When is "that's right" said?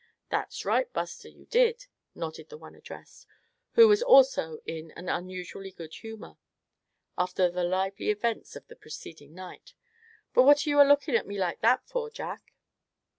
0.31-0.91